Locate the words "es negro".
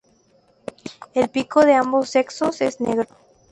2.61-3.07